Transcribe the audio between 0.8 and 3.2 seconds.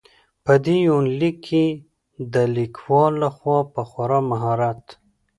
يونليک کې د ليکوال